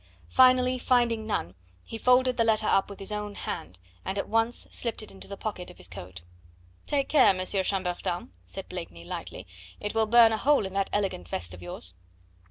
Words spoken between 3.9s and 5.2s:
and at once slipped it in